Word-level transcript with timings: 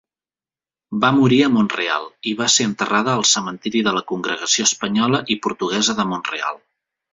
Va 1.03 1.11
morir 1.17 1.37
a 1.47 1.49
Mont-real 1.57 2.07
i 2.31 2.33
va 2.39 2.47
ser 2.55 2.67
enterrada 2.71 3.15
al 3.19 3.23
cementeri 3.33 3.85
de 3.89 3.95
la 3.99 4.03
Congregació 4.15 4.67
Espanyola 4.73 5.23
i 5.37 5.41
Portuguesa 5.47 5.99
de 6.03 6.11
Mont-real. 6.15 6.63